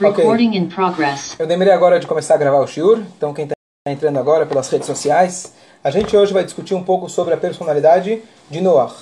[0.00, 1.36] Recording in progress.
[1.38, 3.54] Eu demorei agora de começar a gravar o Shiur, então quem está
[3.86, 5.52] entrando agora pelas redes sociais,
[5.84, 8.94] a gente hoje vai discutir um pouco sobre a personalidade de Noah.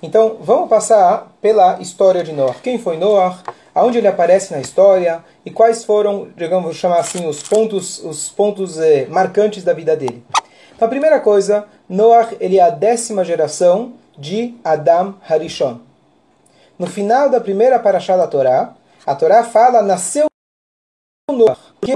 [0.00, 2.54] Então, vamos passar pela história de Noah.
[2.62, 3.36] Quem foi Noah?
[3.74, 8.78] Aonde ele aparece na história e quais foram, digamos, chamar assim, os pontos, os pontos
[8.78, 10.22] eh, marcantes da vida dele.
[10.76, 15.80] Então, a primeira coisa, Noah ele é a décima geração de Adam Harishon.
[16.78, 20.27] No final da primeira paraxá da Torá, a Torá fala, nasceu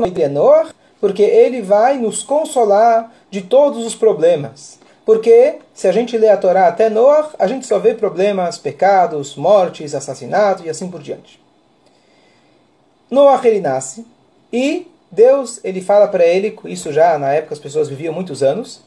[0.00, 0.70] que Noah?
[1.00, 4.78] Porque ele vai nos consolar de todos os problemas.
[5.04, 9.34] Porque se a gente lê a Torá até Noah, a gente só vê problemas, pecados,
[9.34, 11.40] mortes, assassinatos e assim por diante.
[13.10, 14.06] Noah ele nasce
[14.52, 18.80] e Deus ele fala para ele, isso já na época as pessoas viviam muitos anos.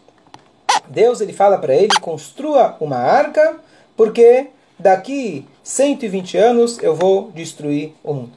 [0.88, 3.58] Deus ele fala para ele construa uma arca
[3.98, 4.48] porque
[4.80, 8.34] daqui 120 anos eu vou destruir o mundo.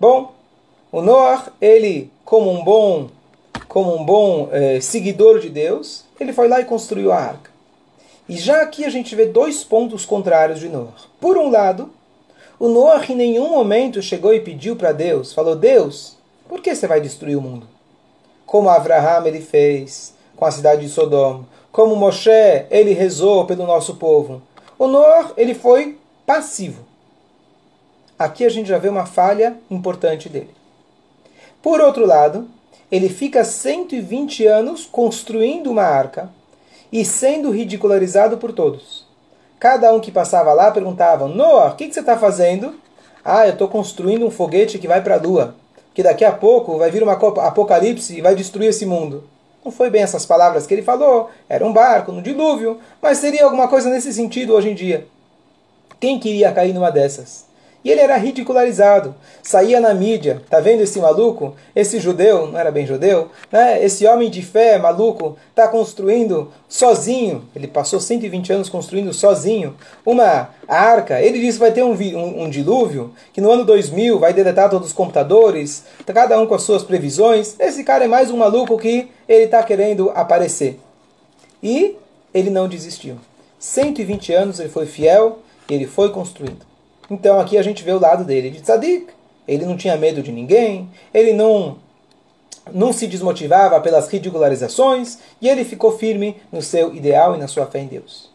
[0.00, 0.35] Bom,
[0.92, 3.08] o Noah, ele, como um bom,
[3.68, 7.50] como um bom eh, seguidor de Deus, ele foi lá e construiu a arca.
[8.28, 10.94] E já aqui a gente vê dois pontos contrários de Noah.
[11.20, 11.90] Por um lado,
[12.58, 16.16] o Noah em nenhum momento chegou e pediu para Deus, falou, Deus,
[16.48, 17.68] por que você vai destruir o mundo?
[18.46, 22.30] Como Abraham ele fez com a cidade de Sodoma, como Moshe
[22.70, 24.40] ele rezou pelo nosso povo.
[24.78, 26.84] O Noah ele foi passivo.
[28.18, 30.55] Aqui a gente já vê uma falha importante dele.
[31.66, 32.46] Por outro lado,
[32.92, 36.30] ele fica 120 anos construindo uma arca
[36.92, 39.04] e sendo ridicularizado por todos.
[39.58, 42.76] Cada um que passava lá perguntava: Noah, o que, que você está fazendo?
[43.24, 45.56] Ah, eu estou construindo um foguete que vai para a lua,
[45.92, 49.24] que daqui a pouco vai vir uma apocalipse e vai destruir esse mundo.
[49.64, 53.42] Não foi bem essas palavras que ele falou, era um barco no dilúvio, mas seria
[53.42, 55.08] alguma coisa nesse sentido hoje em dia.
[55.98, 57.44] Quem queria cair numa dessas?
[57.86, 59.14] E ele era ridicularizado,
[59.44, 61.54] saía na mídia, tá vendo esse maluco?
[61.72, 63.80] Esse judeu, não era bem judeu, né?
[63.80, 70.48] Esse homem de fé maluco está construindo sozinho, ele passou 120 anos construindo sozinho uma
[70.66, 71.22] arca.
[71.22, 74.68] Ele disse que vai ter um, um, um dilúvio, que no ano 2000 vai deletar
[74.68, 77.54] todos os computadores, cada um com as suas previsões.
[77.56, 80.80] Esse cara é mais um maluco que ele está querendo aparecer.
[81.62, 81.96] E
[82.34, 83.16] ele não desistiu.
[83.60, 85.38] 120 anos ele foi fiel
[85.70, 86.66] e ele foi construindo.
[87.10, 89.08] Então aqui a gente vê o lado dele de tzadik.
[89.46, 91.78] Ele não tinha medo de ninguém, ele não,
[92.72, 97.66] não se desmotivava pelas ridicularizações e ele ficou firme no seu ideal e na sua
[97.66, 98.28] fé em Deus.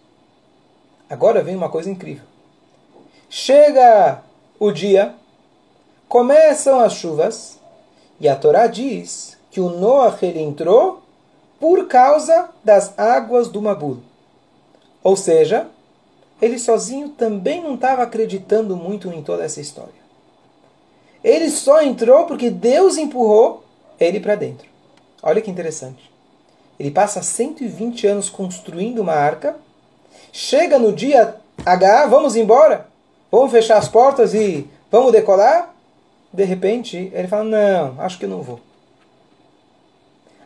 [1.10, 2.24] Agora vem uma coisa incrível.
[3.30, 4.22] Chega
[4.58, 5.14] o dia,
[6.08, 7.60] começam as chuvas
[8.20, 11.02] e a Torá diz que o Noah ele entrou
[11.60, 14.00] por causa das águas do Mabul.
[15.04, 15.68] Ou seja,
[16.42, 20.02] ele sozinho também não estava acreditando muito em toda essa história.
[21.24, 23.64] Ele só entrou porque Deus empurrou
[24.00, 24.68] ele para dentro.
[25.22, 26.12] Olha que interessante.
[26.80, 29.56] Ele passa 120 anos construindo uma arca,
[30.32, 32.88] chega no dia H, vamos embora,
[33.32, 35.76] vamos fechar as portas e vamos decolar.
[36.34, 38.60] De repente, ele fala: Não, acho que eu não vou.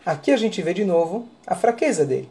[0.06, 2.30] Aqui a gente vê de novo a fraqueza dele.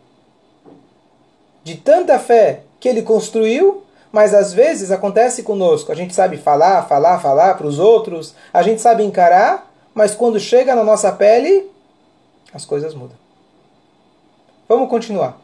[1.63, 5.91] De tanta fé que ele construiu, mas às vezes acontece conosco.
[5.91, 10.39] A gente sabe falar, falar, falar para os outros, a gente sabe encarar, mas quando
[10.39, 11.71] chega na nossa pele,
[12.53, 13.17] as coisas mudam.
[14.69, 15.41] Vamos continuar.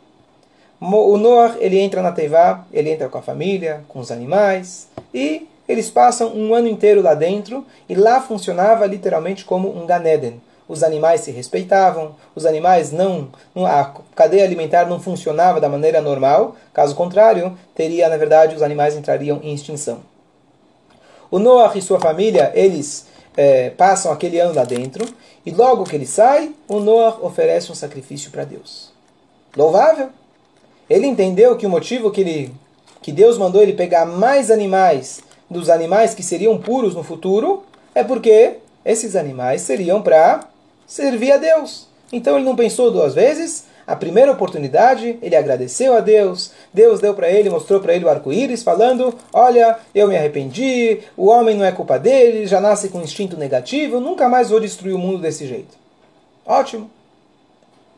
[0.78, 5.48] O Noah, ele entra na Teivá, ele entra com a família, com os animais, e
[5.66, 10.84] eles passam um ano inteiro lá dentro, e lá funcionava literalmente como um Ganeden os
[10.84, 16.54] animais se respeitavam, os animais não, não, a cadeia alimentar não funcionava da maneira normal,
[16.72, 19.98] caso contrário, teria, na verdade, os animais entrariam em extinção.
[21.28, 25.04] O Noah e sua família, eles é, passam aquele ano lá dentro,
[25.44, 28.92] e logo que ele sai, o Noah oferece um sacrifício para Deus.
[29.56, 30.10] Louvável!
[30.88, 32.54] Ele entendeu que o motivo que, ele,
[33.02, 35.20] que Deus mandou ele pegar mais animais
[35.50, 40.48] dos animais que seriam puros no futuro é porque esses animais seriam para
[40.90, 41.86] servir a Deus.
[42.12, 43.66] Então ele não pensou duas vezes.
[43.86, 46.50] A primeira oportunidade, ele agradeceu a Deus.
[46.74, 51.26] Deus deu para ele, mostrou para ele o arco-íris, falando: Olha, eu me arrependi, o
[51.26, 54.98] homem não é culpa dele, já nasce com instinto negativo, nunca mais vou destruir o
[54.98, 55.78] mundo desse jeito.
[56.44, 56.90] Ótimo.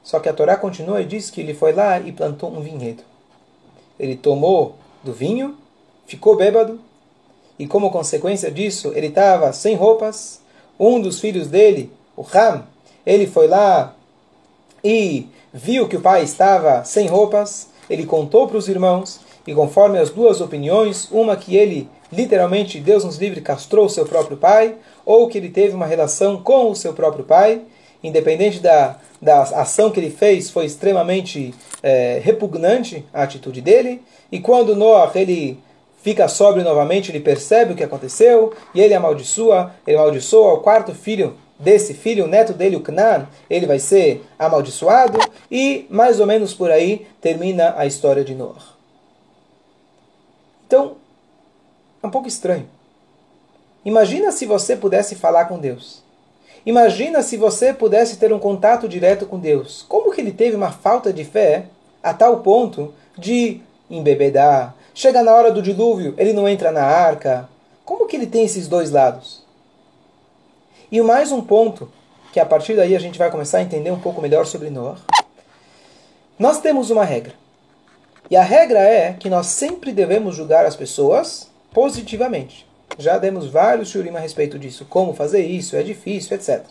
[0.02, 3.02] Só que a Torá continua e diz que ele foi lá e plantou um vinhedo.
[3.98, 5.56] Ele tomou do vinho,
[6.06, 6.80] ficou bêbado,
[7.58, 10.40] e como consequência disso, ele estava sem roupas.
[10.78, 12.64] Um dos filhos dele, o Ram,
[13.06, 13.94] ele foi lá
[14.82, 19.98] e viu que o pai estava sem roupas, ele contou para os irmãos, e conforme
[19.98, 25.28] as duas opiniões, uma que ele literalmente, Deus nos livre, castrou seu próprio pai, ou
[25.28, 27.62] que ele teve uma relação com o seu próprio pai,
[28.04, 34.02] independente da, da ação que ele fez, foi extremamente é, repugnante a atitude dele.
[34.30, 35.58] E quando Noah ele
[36.02, 40.92] fica sóbrio novamente, ele percebe o que aconteceu e ele amaldiçoa, ele amaldiçoa o quarto
[40.94, 45.18] filho desse filho, o neto dele, o Canaã, ele vai ser amaldiçoado
[45.50, 48.72] e mais ou menos por aí termina a história de Noah.
[50.66, 50.96] Então,
[52.02, 52.68] é um pouco estranho.
[53.84, 56.02] Imagina se você pudesse falar com Deus.
[56.64, 59.84] Imagina se você pudesse ter um contato direto com Deus.
[59.88, 61.66] Como que ele teve uma falta de fé
[62.02, 63.60] a tal ponto de
[63.90, 64.74] embebedar?
[64.94, 67.48] Chega na hora do dilúvio, ele não entra na arca.
[67.84, 69.41] Como que ele tem esses dois lados?
[70.92, 71.90] E mais um ponto,
[72.34, 74.98] que a partir daí a gente vai começar a entender um pouco melhor sobre Noah.
[76.38, 77.32] Nós temos uma regra.
[78.30, 82.68] E a regra é que nós sempre devemos julgar as pessoas positivamente.
[82.98, 86.62] Já demos vários shurim a respeito disso, como fazer isso, é difícil, etc.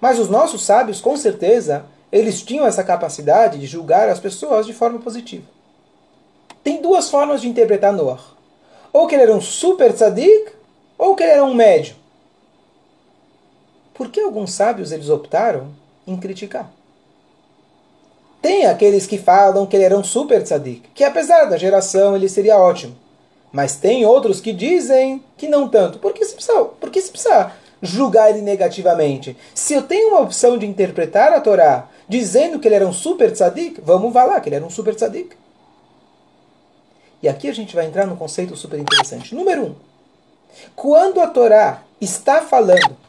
[0.00, 4.72] Mas os nossos sábios, com certeza, eles tinham essa capacidade de julgar as pessoas de
[4.72, 5.44] forma positiva.
[6.62, 8.22] Tem duas formas de interpretar Noah.
[8.90, 10.50] Ou que ele era um super tzadik,
[10.96, 12.03] ou que ele era um médio.
[13.94, 15.68] Por que alguns sábios eles optaram
[16.06, 16.70] em criticar?
[18.42, 22.28] Tem aqueles que falam que ele era um super tzadik, que apesar da geração ele
[22.28, 22.94] seria ótimo.
[23.50, 25.98] Mas tem outros que dizem que não tanto.
[25.98, 29.36] Por que se precisa, por que se precisa julgar ele negativamente?
[29.54, 33.30] Se eu tenho uma opção de interpretar a Torá dizendo que ele era um super
[33.30, 35.36] tzadik, vamos falar que ele era um super tzadik.
[37.22, 39.34] E aqui a gente vai entrar num conceito super interessante.
[39.34, 39.74] Número um,
[40.76, 43.03] quando a Torá está falando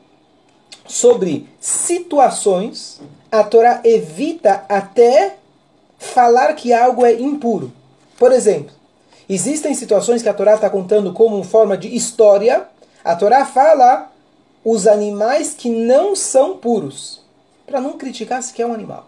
[0.86, 3.02] sobre situações,
[3.32, 5.38] a Torá evita até
[5.98, 7.72] falar que algo é impuro.
[8.18, 8.74] Por exemplo,
[9.28, 12.68] Existem situações que a Torá está contando como forma de história.
[13.04, 14.12] A Torá fala
[14.64, 17.22] os animais que não são puros,
[17.66, 19.08] para não criticar se é um animal.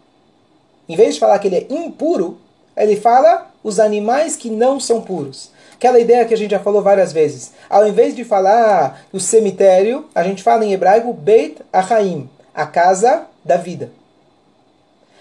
[0.90, 2.40] Em vez de falar que ele é impuro,
[2.76, 5.52] ele fala os animais que não são puros.
[5.78, 7.52] Aquela ideia que a gente já falou várias vezes.
[7.70, 13.26] Ao invés de falar o cemitério, a gente fala em hebraico Beit Achaim, a casa
[13.46, 13.92] da vida.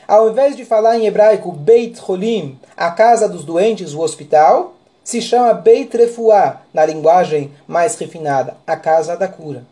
[0.09, 4.75] Ao invés de falar em hebraico Beit Cholim, a casa dos doentes, o hospital,
[5.05, 9.63] se chama Beit Refuah, na linguagem mais refinada, a casa da cura.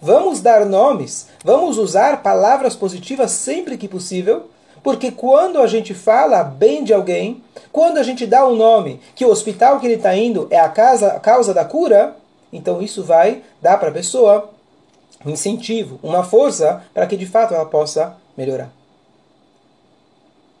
[0.00, 4.48] Vamos dar nomes, vamos usar palavras positivas sempre que possível,
[4.82, 7.42] porque quando a gente fala bem de alguém,
[7.72, 10.68] quando a gente dá um nome, que o hospital que ele está indo é a,
[10.68, 12.16] casa, a causa da cura,
[12.52, 14.50] então isso vai dar para a pessoa
[15.24, 18.70] um incentivo, uma força para que de fato ela possa melhorar.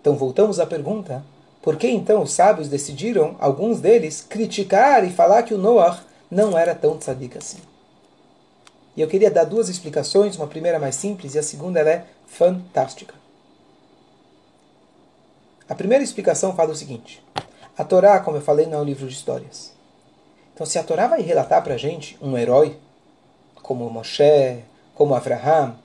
[0.00, 1.22] Então voltamos à pergunta
[1.62, 6.00] por que então os sábios decidiram, alguns deles, criticar e falar que o Noah
[6.30, 7.58] não era tão tzadik assim?
[8.96, 13.14] E eu queria dar duas explicações, uma primeira mais simples e a segunda é fantástica.
[15.68, 17.22] A primeira explicação fala o seguinte:
[17.76, 19.72] a Torá, como eu falei, não é um livro de histórias.
[20.54, 22.78] Então, se a Torá vai relatar para a gente um herói,
[23.62, 25.76] como Moshe, como Abraham,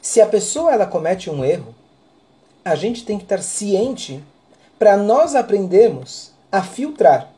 [0.00, 1.74] se a pessoa ela comete um erro,
[2.64, 4.24] a gente tem que estar ciente
[4.78, 7.30] para nós aprendermos a filtrar.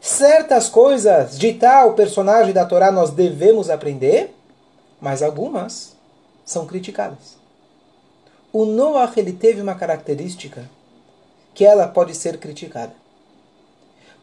[0.00, 4.34] Certas coisas de tal personagem da Torá nós devemos aprender,
[5.00, 5.94] mas algumas
[6.44, 7.39] são criticadas.
[8.52, 10.68] O Noah ele teve uma característica
[11.54, 12.92] que ela pode ser criticada.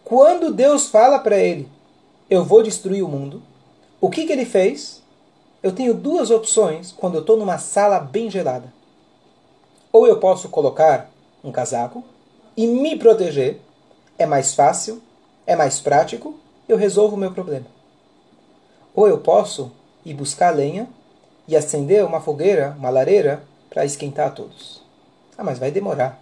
[0.04, 1.70] Quando Deus fala para ele,
[2.30, 3.42] eu vou destruir o mundo,
[4.02, 5.02] o que, que ele fez?
[5.64, 8.72] Eu tenho duas opções quando eu estou numa sala bem gelada.
[9.94, 11.10] Ou eu posso colocar
[11.42, 12.04] um casaco
[12.56, 13.62] e me proteger,
[14.18, 15.02] é mais fácil,
[15.46, 16.36] é mais prático,
[16.68, 17.66] eu resolvo o meu problema.
[18.94, 19.72] Ou eu posso
[20.06, 20.88] ir buscar lenha
[21.48, 24.82] e acender uma fogueira, uma lareira, para esquentar a todos.
[25.38, 26.20] Ah, mas vai demorar.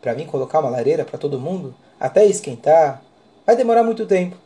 [0.00, 3.02] Para mim colocar uma lareira para todo mundo, até esquentar,
[3.46, 4.36] vai demorar muito tempo.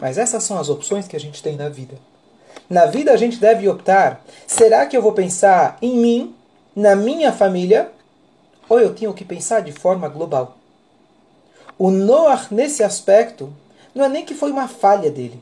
[0.00, 1.96] Mas essas são as opções que a gente tem na vida.
[2.68, 6.34] Na vida a gente deve optar: será que eu vou pensar em mim,
[6.74, 7.90] na minha família,
[8.68, 10.56] ou eu tenho que pensar de forma global.
[11.78, 13.52] O Noah, nesse aspecto,
[13.94, 15.40] não é nem que foi uma falha dele.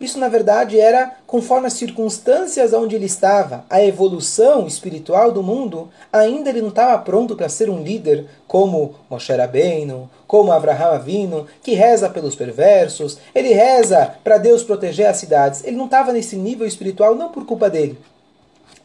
[0.00, 5.90] Isso, na verdade, era conforme as circunstâncias onde ele estava, a evolução espiritual do mundo,
[6.12, 11.46] ainda ele não estava pronto para ser um líder como Moshe Rabbeinu, como Abraham Avino,
[11.62, 15.64] que reza pelos perversos, ele reza para Deus proteger as cidades.
[15.64, 17.98] Ele não estava nesse nível espiritual não por culpa dele.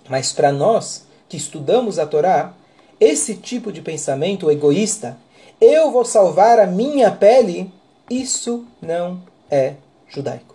[0.10, 2.54] Mas para nós, que estudamos a Torá,
[3.00, 5.18] esse tipo de pensamento egoísta,
[5.62, 7.72] eu vou salvar a minha pele,
[8.10, 9.74] isso não é
[10.08, 10.53] judaico.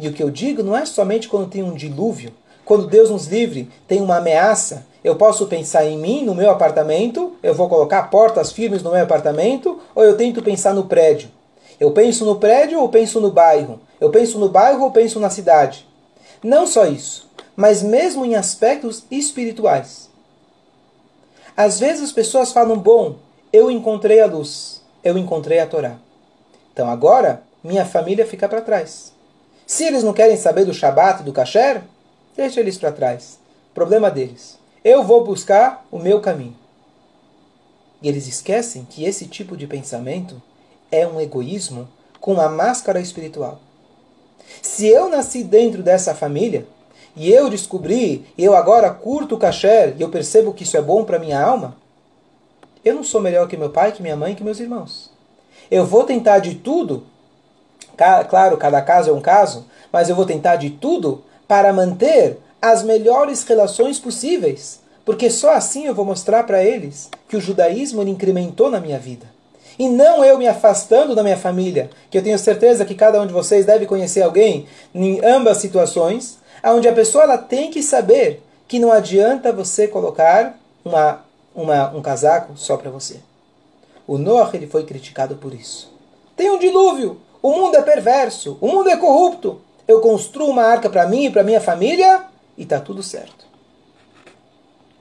[0.00, 2.32] E o que eu digo não é somente quando tem um dilúvio,
[2.64, 7.36] quando Deus nos livre, tem uma ameaça, eu posso pensar em mim, no meu apartamento,
[7.42, 11.28] eu vou colocar portas firmes no meu apartamento, ou eu tento pensar no prédio.
[11.78, 13.78] Eu penso no prédio ou penso no bairro?
[14.00, 15.86] Eu penso no bairro ou penso na cidade?
[16.42, 20.08] Não só isso, mas mesmo em aspectos espirituais.
[21.54, 23.16] Às vezes as pessoas falam: Bom,
[23.52, 25.96] eu encontrei a luz, eu encontrei a Torá.
[26.72, 29.12] Então agora minha família fica para trás.
[29.70, 31.82] Se eles não querem saber do Shabat e do Kasher,
[32.36, 33.38] deixa eles para trás.
[33.72, 34.58] Problema deles.
[34.82, 36.56] Eu vou buscar o meu caminho.
[38.02, 40.42] E eles esquecem que esse tipo de pensamento
[40.90, 41.88] é um egoísmo
[42.20, 43.60] com uma máscara espiritual.
[44.60, 46.66] Se eu nasci dentro dessa família
[47.14, 51.04] e eu descobri, eu agora curto o kasher e eu percebo que isso é bom
[51.04, 51.76] para minha alma,
[52.84, 55.12] eu não sou melhor que meu pai, que minha mãe, que meus irmãos.
[55.70, 57.06] Eu vou tentar de tudo,
[58.28, 62.82] claro, cada caso é um caso, mas eu vou tentar de tudo para manter as
[62.82, 68.70] melhores relações possíveis, porque só assim eu vou mostrar para eles que o judaísmo incrementou
[68.70, 69.26] na minha vida.
[69.78, 73.26] E não eu me afastando da minha família, que eu tenho certeza que cada um
[73.26, 78.42] de vocês deve conhecer alguém em ambas situações, onde a pessoa ela tem que saber
[78.68, 83.20] que não adianta você colocar uma, uma, um casaco só para você.
[84.06, 85.90] O Noah ele foi criticado por isso.
[86.36, 89.60] Tem um dilúvio, o mundo é perverso, o mundo é corrupto.
[89.88, 92.24] Eu construo uma arca para mim e para minha família
[92.56, 93.46] e está tudo certo.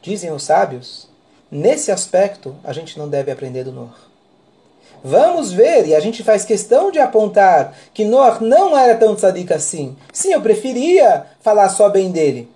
[0.02, 1.08] Dizem os sábios,
[1.52, 4.10] nesse aspecto a gente não deve aprender do Noah.
[5.04, 9.54] Vamos ver, e a gente faz questão de apontar que Noah não era tão tzadik
[9.54, 9.96] assim.
[10.12, 12.50] Sim, eu preferia falar só bem dele.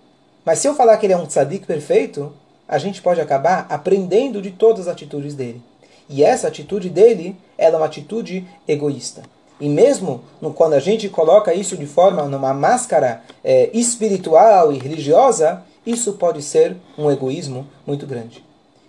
[0.43, 2.33] Mas se eu falar que ele é um tzadik perfeito,
[2.67, 5.61] a gente pode acabar aprendendo de todas as atitudes dele.
[6.09, 9.23] E essa atitude dele é uma atitude egoísta.
[9.63, 14.77] E mesmo no, quando a gente coloca isso de forma numa máscara é, espiritual e
[14.77, 18.43] religiosa, isso pode ser um egoísmo muito grande.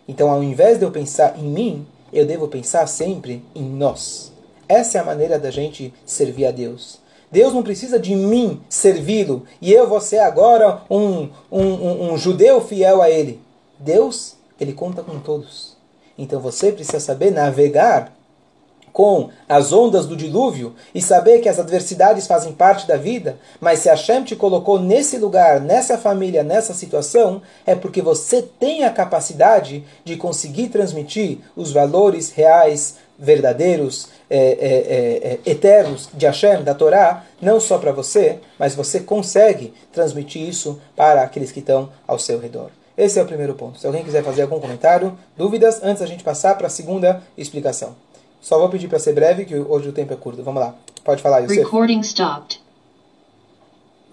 [0.09, 4.33] Então, ao invés de eu pensar em mim, eu devo pensar sempre em nós.
[4.69, 6.99] Essa é a maneira da gente servir a Deus.
[7.31, 12.19] Deus não precisa de mim servi-lo e eu vou ser agora um, um, um, um
[12.19, 13.41] judeu fiel a Ele.
[13.79, 15.77] Deus, Ele conta com todos.
[16.19, 18.13] Então você precisa saber navegar
[18.95, 23.81] com as ondas do dilúvio e saber que as adversidades fazem parte da vida, mas
[23.81, 28.91] se Hashem te colocou nesse lugar, nessa família, nessa situação, é porque você tem a
[28.91, 36.63] capacidade de conseguir transmitir os valores reais, verdadeiros, é, é, é, é eternos de Hashem,
[36.63, 41.89] da Torá, não só para você, mas você consegue transmitir isso para aqueles que estão
[42.07, 42.71] ao seu redor.
[42.97, 43.81] Esse é o primeiro ponto.
[43.81, 47.97] Se alguém quiser fazer algum comentário, dúvidas, antes a gente passar para a segunda explicação.
[48.45, 50.43] Só vou pedir para ser breve, que hoje o tempo é curto.
[50.43, 50.77] Vamos lá.
[51.03, 51.61] Pode falar, Yosef.
[51.61, 52.61] Recording stopped.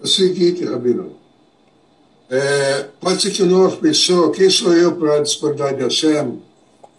[0.00, 1.12] É o seguinte, Rabino.
[2.30, 6.40] É, pode ser que o novo pensou, quem sou eu para discordar de Hashem?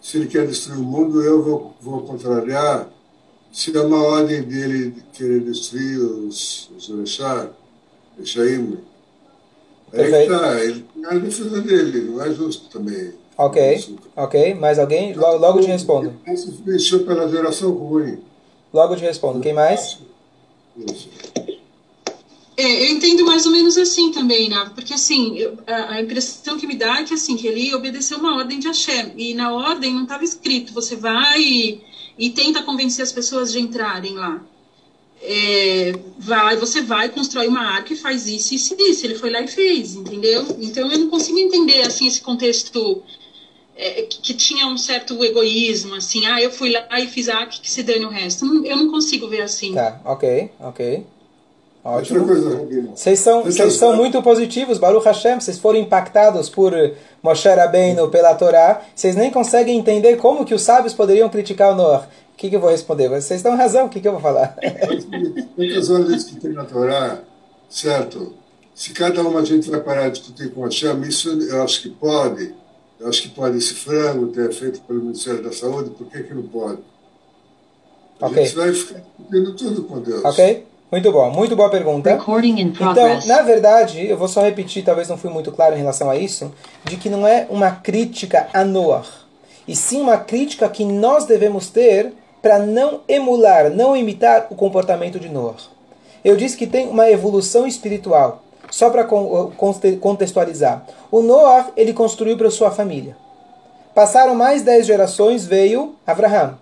[0.00, 2.88] Se ele quer destruir o mundo, eu vou, vou contrariar.
[3.52, 6.88] Se é uma ordem dele querer destruir os, os
[8.16, 8.78] Rechaim,
[9.92, 13.12] aí que tá, ele é a defesa dele, não é justo também.
[13.36, 14.54] Ok, ok.
[14.54, 15.12] Mais alguém?
[15.12, 16.14] Logo, logo te respondo.
[16.66, 18.18] Isso pela geração ruim.
[18.72, 19.40] Logo te respondo.
[19.40, 19.98] Quem mais?
[22.56, 26.56] É, eu entendo mais ou menos assim também, Nava, porque assim, eu, a, a, impressão
[26.56, 29.52] que me dá é que assim, que ele obedeceu uma ordem de Hashem, e na
[29.52, 31.80] ordem não estava escrito, você vai e,
[32.16, 34.40] e, tenta convencer as pessoas de entrarem lá.
[35.20, 39.04] É, vai, você vai, constrói uma arca e faz isso, isso e isso.
[39.04, 40.46] Ele foi lá e fez, entendeu?
[40.60, 43.02] Então eu não consigo entender assim esse contexto
[43.76, 47.44] é, que, que, tinha um certo egoísmo, assim, ah, eu fui lá e fiz a
[47.46, 48.44] que, que se dane o resto.
[48.64, 49.74] Eu não consigo ver assim.
[49.74, 51.06] Tá, ok, ok.
[51.84, 52.24] Ótimo.
[52.94, 55.38] Vocês são, vocês são muito positivos, Baruch Hashem.
[55.38, 56.72] Vocês foram impactados por
[57.22, 58.80] Moshe Rabbeinu, pela Torá.
[58.94, 62.08] Vocês nem conseguem entender como que os sábios poderiam criticar o Noah.
[62.32, 63.08] O que, que eu vou responder?
[63.10, 64.56] Vocês têm razão, o que, que eu vou falar?
[65.54, 67.18] Quantas horas que tem na Torá,
[67.68, 68.32] certo?
[68.74, 71.90] Se cada uma a gente vai parar de discutir com Hashem, isso eu acho que
[71.90, 72.54] pode
[73.00, 76.34] eu acho que pode esse frango ter feito pelo Ministério da Saúde, por que, que
[76.34, 76.78] não pode?
[78.20, 78.44] A okay.
[78.44, 80.24] gente vai ficar discutindo tudo com Deus.
[80.24, 80.66] Ok.
[80.92, 82.08] Muito bom, muito boa pergunta.
[82.92, 86.16] Então, na verdade, eu vou só repetir, talvez não fui muito claro em relação a
[86.16, 86.52] isso,
[86.84, 89.04] de que não é uma crítica a Noah,
[89.66, 95.18] e sim uma crítica que nós devemos ter para não emular, não imitar o comportamento
[95.18, 95.56] de Noah.
[96.24, 98.43] Eu disse que tem uma evolução espiritual.
[98.70, 99.04] Só para
[100.00, 100.86] contextualizar.
[101.10, 103.16] O Noah, ele construiu para sua família.
[103.94, 106.58] Passaram mais dez gerações, veio Abraham.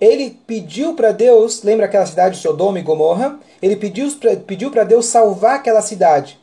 [0.00, 3.38] ele pediu para Deus, lembra aquela cidade de Sodoma e Gomorra?
[3.62, 6.38] Ele pediu para pediu Deus salvar aquela cidade.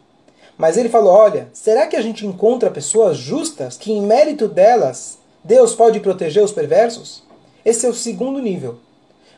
[0.58, 5.18] Mas ele falou: Olha, será que a gente encontra pessoas justas que, em mérito delas,
[5.44, 7.24] Deus pode proteger os perversos?
[7.64, 8.80] Esse é o segundo nível.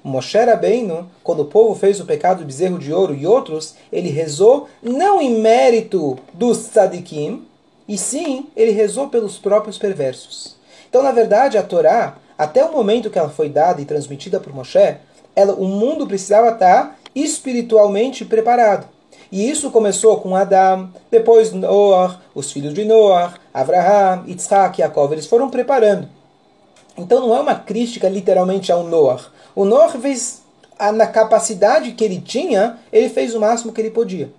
[0.03, 4.09] Moshe Rabbeinu, quando o povo fez o pecado do bezerro de ouro e outros, ele
[4.09, 7.45] rezou não em mérito dos tzadikim,
[7.87, 10.57] e sim, ele rezou pelos próprios perversos.
[10.89, 14.53] Então, na verdade, a Torá, até o momento que ela foi dada e transmitida por
[14.53, 14.97] Moshe,
[15.35, 18.87] ela, o mundo precisava estar espiritualmente preparado.
[19.31, 25.25] E isso começou com Adão, depois Noah, os filhos de Noah, Abraham, Yitzhak, Yaakov, eles
[25.25, 26.07] foram preparando.
[26.97, 29.32] Então não é uma crítica literalmente ao Noah.
[29.55, 29.65] O
[29.99, 30.41] fez,
[30.95, 34.31] na capacidade que ele tinha, ele fez o máximo que ele podia.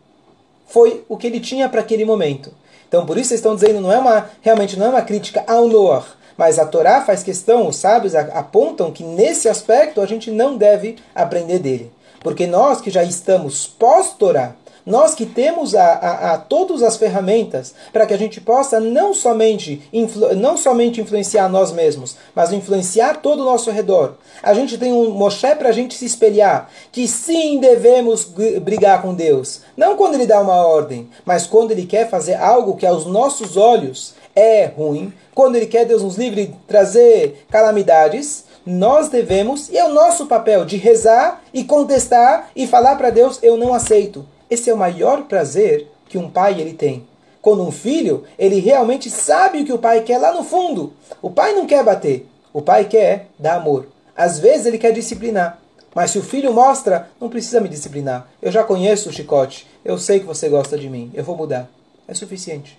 [0.67, 2.53] Foi o que ele tinha para aquele momento.
[2.89, 5.69] Então por isso vocês estão dizendo, não é uma, realmente não é uma crítica ao
[5.69, 6.07] Noah.
[6.37, 10.97] Mas a Torá faz questão, os sábios apontam que nesse aspecto a gente não deve
[11.15, 11.93] aprender dele.
[12.21, 14.55] Porque nós que já estamos pós-Torá,
[14.87, 19.15] nós que temos a, a, a todas as ferramentas para que a gente possa não
[19.15, 24.15] somente, influ, não somente influenciar nós mesmos, mas influenciar todo o nosso redor.
[24.43, 28.25] A gente tem um Moshe para a gente se espelhar, que sim devemos
[28.63, 29.63] brigar com Deus.
[29.77, 33.57] Não quando ele dá uma ordem, mas quando ele quer fazer algo que aos nossos
[33.57, 39.77] olhos é ruim, quando ele quer Deus nos livre de trazer calamidades, nós devemos, e
[39.77, 44.27] é o nosso papel, de rezar e contestar e falar para Deus: eu não aceito.
[44.55, 47.05] Esse é o maior prazer que um pai ele tem.
[47.43, 50.93] Quando um filho, ele realmente sabe o que o pai quer lá no fundo.
[51.21, 53.89] O pai não quer bater, o pai quer dar amor.
[54.17, 55.59] Às vezes ele quer disciplinar.
[55.93, 58.29] Mas se o filho mostra, não precisa me disciplinar.
[58.41, 59.67] Eu já conheço o chicote.
[59.85, 61.11] Eu sei que você gosta de mim.
[61.13, 61.69] Eu vou mudar.
[62.07, 62.79] É suficiente.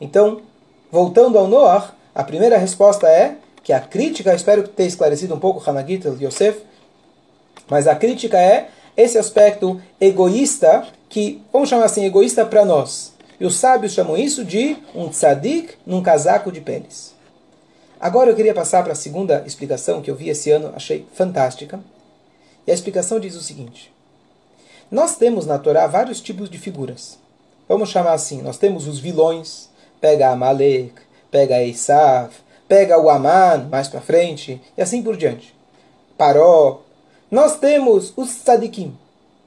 [0.00, 0.42] Então,
[0.92, 5.68] voltando ao Noah, a primeira resposta é que a crítica, espero ter esclarecido um pouco
[5.68, 6.62] Hanagita Yosef,
[7.68, 13.12] mas a crítica é esse aspecto egoísta, que vamos chamar assim, egoísta para nós.
[13.38, 17.14] E os sábios chamam isso de um tzadik num casaco de peles.
[18.00, 21.80] Agora eu queria passar para a segunda explicação que eu vi esse ano, achei fantástica.
[22.66, 23.92] E a explicação diz o seguinte:
[24.90, 27.18] Nós temos na Torá vários tipos de figuras.
[27.68, 29.68] Vamos chamar assim: nós temos os vilões,
[30.00, 30.92] pega Amalek,
[31.30, 32.30] pega Esav,
[32.68, 35.54] pega o Aman mais para frente, e assim por diante.
[36.16, 36.82] Paró,
[37.34, 38.96] nós temos os tzadikim,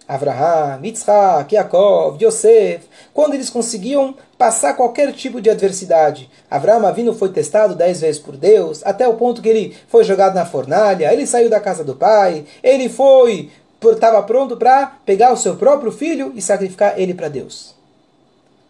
[0.05, 6.29] Avraham, Yitzhak, Yaakov, Yosef, quando eles conseguiam passar qualquer tipo de adversidade.
[6.51, 10.35] Avraham Avinu foi testado dez vezes por Deus, até o ponto que ele foi jogado
[10.35, 15.37] na fornalha, ele saiu da casa do pai, ele foi, estava pronto para pegar o
[15.37, 17.73] seu próprio filho e sacrificar ele para Deus.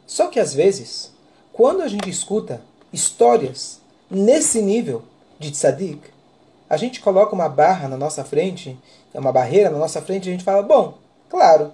[0.06, 1.12] Só que às vezes,
[1.52, 2.62] quando a gente escuta
[2.94, 5.02] histórias nesse nível
[5.40, 6.02] de tzadik,
[6.70, 8.78] a gente coloca uma barra na nossa frente
[9.14, 10.96] é uma barreira na nossa frente, a gente fala, bom,
[11.30, 11.72] claro,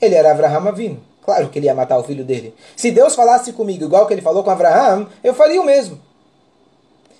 [0.00, 1.12] ele era Abraham Avino.
[1.24, 2.54] Claro que ele ia matar o filho dele.
[2.76, 6.00] Se Deus falasse comigo igual que ele falou com Abraham, eu faria o mesmo.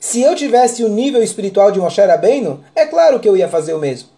[0.00, 3.72] Se eu tivesse o nível espiritual de Moshe Rabbeinu, é claro que eu ia fazer
[3.72, 4.08] o mesmo.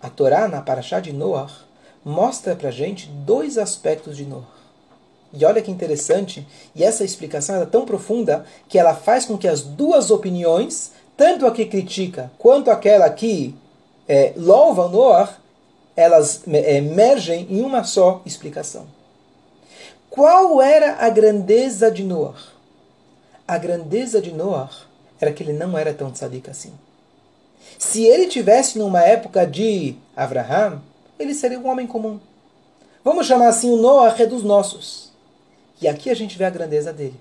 [0.00, 1.50] A Torá, na Parashá de Noah,
[2.04, 4.46] mostra pra gente dois aspectos de Noah.
[5.32, 9.48] E olha que interessante, e essa explicação é tão profunda que ela faz com que
[9.48, 13.54] as duas opiniões tanto a que critica quanto aquela que
[14.08, 15.36] é, louva Noah,
[15.96, 18.86] elas é, emergem em uma só explicação.
[20.10, 22.38] Qual era a grandeza de Noah?
[23.46, 24.70] A grandeza de Noah
[25.20, 26.72] era que ele não era tão tzadik assim.
[27.78, 30.80] Se ele tivesse numa época de Abraham,
[31.18, 32.20] ele seria um homem comum.
[33.04, 35.12] Vamos chamar assim o Noah é dos nossos.
[35.80, 37.18] E aqui a gente vê a grandeza dele.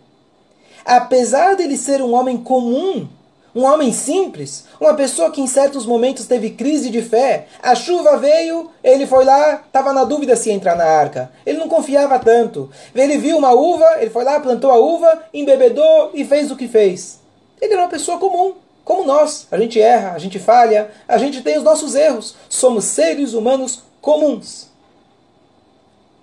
[0.83, 3.07] Apesar dele ser um homem comum,
[3.55, 7.47] um homem simples, uma pessoa que em certos momentos teve crise de fé.
[7.63, 11.31] A chuva veio, ele foi lá, estava na dúvida se entrar na arca.
[11.45, 12.69] Ele não confiava tanto.
[12.93, 16.67] Ele viu uma uva, ele foi lá, plantou a uva, embebedou e fez o que
[16.67, 17.21] fez.
[17.61, 19.47] Ele era uma pessoa comum, como nós.
[19.49, 22.35] A gente erra, a gente falha, a gente tem os nossos erros.
[22.49, 24.69] Somos seres humanos comuns.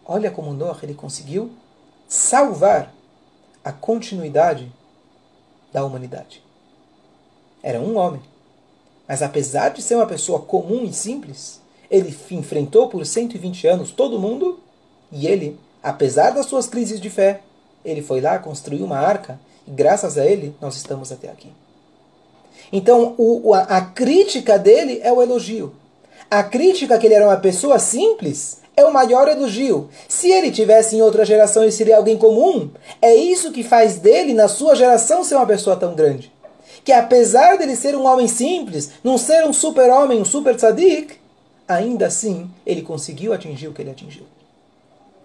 [0.05, 1.51] Olha como Noah ele conseguiu
[2.07, 2.93] salvar
[3.65, 4.71] a continuidade
[5.73, 6.43] da humanidade
[7.63, 8.21] era um homem.
[9.07, 14.19] Mas apesar de ser uma pessoa comum e simples, ele enfrentou por 120 anos todo
[14.19, 14.59] mundo
[15.11, 17.41] e ele, apesar das suas crises de fé,
[17.85, 21.53] ele foi lá, construiu uma arca e graças a ele nós estamos até aqui.
[22.73, 25.75] Então o, a, a crítica dele é o elogio.
[26.31, 29.91] A crítica que ele era uma pessoa simples é o maior elogio.
[30.09, 32.71] Se ele tivesse em outra geração e seria alguém comum,
[33.03, 36.33] é isso que faz dele, na sua geração, ser uma pessoa tão grande.
[36.85, 41.17] Que apesar dele ser um homem simples, não ser um super-homem, um super tzadik,
[41.67, 44.25] ainda assim ele conseguiu atingir o que ele atingiu.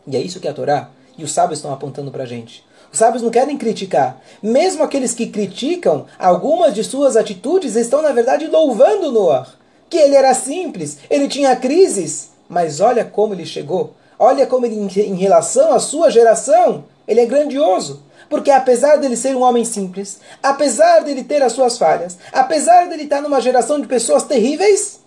[0.06, 2.64] E é isso que a Torá e os sábios estão apontando para a gente.
[2.92, 4.22] Os sábios não querem criticar.
[4.42, 9.48] Mesmo aqueles que criticam algumas de suas atitudes estão, na verdade, louvando Noah.
[9.90, 13.94] Que ele era simples, ele tinha crises, mas olha como ele chegou.
[14.20, 18.04] Olha como ele, em relação à sua geração, ele é grandioso.
[18.30, 23.04] Porque apesar dele ser um homem simples, apesar dele ter as suas falhas, apesar dele
[23.04, 25.00] estar numa geração de pessoas terríveis,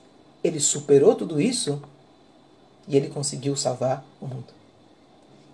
[0.42, 1.82] ele superou tudo isso
[2.88, 4.48] e ele conseguiu salvar o mundo.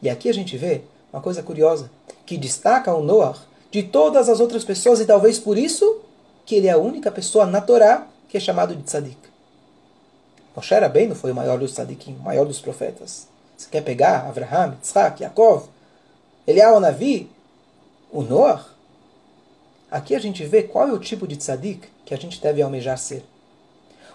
[0.00, 1.90] E aqui a gente vê uma coisa curiosa,
[2.24, 3.38] que destaca o Noah
[3.70, 6.00] de todas as outras pessoas e talvez por isso
[6.44, 9.18] que ele é a única pessoa na Torá que é chamado de tzadik.
[10.55, 13.29] Moshe Rabbeinu foi o maior dos tzadikim, o maior dos profetas.
[13.57, 15.68] Você quer pegar Abraham, Yitzhak, Yaakov,
[16.46, 17.31] Eliyahu Navi,
[18.11, 18.64] o Noah?
[19.90, 22.99] Aqui a gente vê qual é o tipo de tzadik que a gente deve almejar
[22.99, 23.25] ser.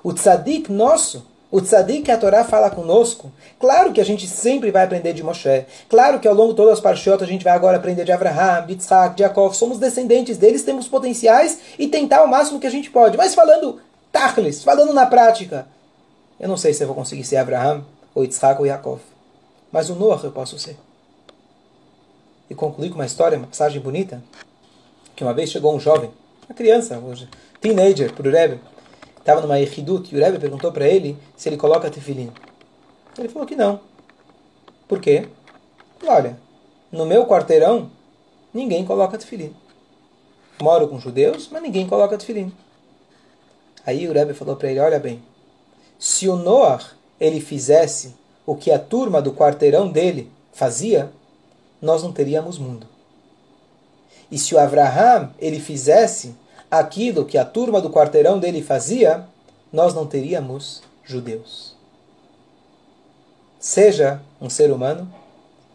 [0.03, 4.71] O tzadik nosso, o tzadik que a Torá fala conosco, claro que a gente sempre
[4.71, 7.53] vai aprender de Moshe, claro que ao longo de todas as parshiotas a gente vai
[7.53, 12.23] agora aprender de Abraham, de Yitzhak, de Yaakov, somos descendentes deles, temos potenciais e tentar
[12.23, 13.17] o máximo que a gente pode.
[13.17, 13.79] Mas falando
[14.11, 15.67] tachlis, falando na prática,
[16.39, 18.99] eu não sei se eu vou conseguir ser Abraham, ou Yitzhak, ou Yaakov.
[19.71, 20.77] Mas o Noah eu posso ser.
[22.51, 24.21] E concluir com uma história, uma passagem bonita,
[25.15, 26.11] que uma vez chegou um jovem,
[26.49, 27.13] uma criança, um
[27.61, 28.59] teenager, para o Rebbe,
[29.17, 32.29] estava numa Echidut, e o Rebbe perguntou para ele se ele coloca tefilim.
[33.17, 33.79] Ele falou que não.
[34.85, 35.29] Por quê?
[36.05, 36.37] Olha,
[36.91, 37.89] no meu quarteirão,
[38.53, 39.55] ninguém coloca tefilim.
[40.61, 42.51] Moro com judeus, mas ninguém coloca tefilim.
[43.85, 45.23] Aí o Rebbe falou para ele, olha bem,
[45.97, 46.83] se o Noah
[47.17, 48.13] ele fizesse
[48.45, 51.09] o que a turma do quarteirão dele fazia,
[51.81, 52.87] nós não teríamos mundo.
[54.31, 56.35] E se o Abraham ele fizesse
[56.69, 59.25] aquilo que a turma do quarteirão dele fazia,
[59.73, 61.75] nós não teríamos judeus.
[63.59, 65.11] Seja um ser humano,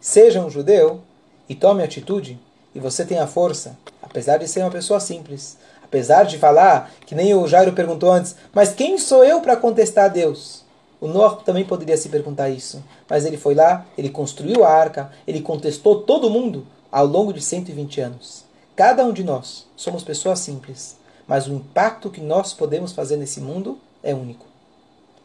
[0.01, 1.01] seja um judeu
[1.47, 2.39] e tome atitude
[2.73, 7.33] e você tenha força, apesar de ser uma pessoa simples, apesar de falar que nem
[7.33, 10.63] o Jairo perguntou antes, mas quem sou eu para contestar a Deus?
[10.99, 12.83] O Noah também poderia se perguntar isso.
[13.09, 17.41] Mas ele foi lá, ele construiu a arca, ele contestou todo mundo ao longo de
[17.41, 18.45] 120 anos.
[18.75, 23.41] Cada um de nós somos pessoas simples, mas o impacto que nós podemos fazer nesse
[23.41, 24.45] mundo é único.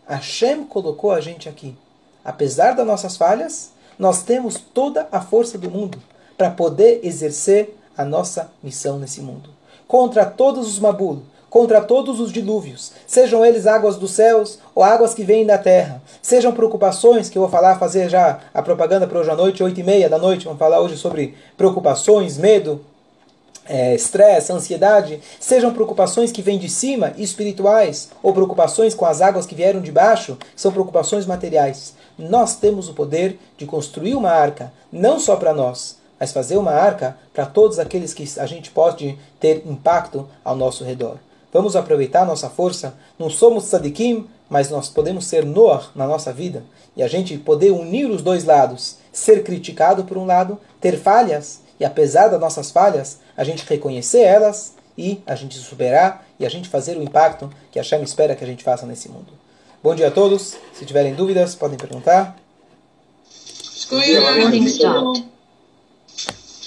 [0.07, 1.77] Hashem colocou a gente aqui.
[2.25, 6.03] Apesar das nossas falhas, nós temos toda a força do mundo
[6.37, 9.51] para poder exercer a nossa missão nesse mundo.
[9.87, 15.13] Contra todos os Mabul, contra todos os dilúvios, sejam eles águas dos céus ou águas
[15.13, 19.19] que vêm da terra, sejam preocupações, que eu vou falar, fazer já a propaganda para
[19.19, 22.81] hoje à noite, oito e meia da noite, vamos falar hoje sobre preocupações, medo,
[23.67, 29.21] é, estresse, é, ansiedade, sejam preocupações que vêm de cima, espirituais, ou preocupações com as
[29.21, 31.93] águas que vieram de baixo, são preocupações materiais.
[32.19, 36.73] Nós temos o poder de construir uma arca, não só para nós, mas fazer uma
[36.73, 41.19] arca para todos aqueles que a gente pode ter impacto ao nosso redor.
[41.53, 42.95] Vamos aproveitar nossa força.
[43.19, 46.65] Não somos tzadikim, mas nós podemos ser Noah na nossa vida.
[46.97, 48.97] E a gente poder unir os dois lados.
[49.13, 54.21] Ser criticado por um lado, ter falhas, e apesar das nossas falhas, a gente reconhecer
[54.21, 58.37] elas e a gente superar e a gente fazer o impacto que a Shem espera
[58.37, 59.33] que a gente faça nesse mundo.
[59.83, 60.57] Bom dia a todos.
[60.73, 62.37] Se tiverem dúvidas, podem perguntar.
[63.91, 65.33] Recording stopped.